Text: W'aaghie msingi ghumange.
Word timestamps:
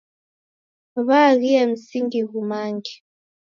W'aaghie 1.05 1.61
msingi 1.71 2.21
ghumange. 2.29 2.93